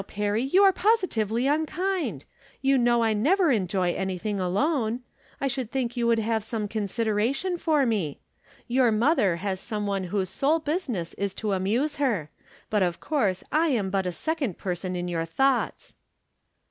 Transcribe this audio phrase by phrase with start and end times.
[0.07, 2.25] Perry, you are positively unkind.
[2.59, 5.01] You know I never enjoy anything alone.
[5.39, 8.19] I should tlnnk you would have some consideration for me.
[8.67, 12.31] Your mother has some one whose sole business is to amuse her.
[12.71, 15.97] But, of course, I am but a second person in your thoughts."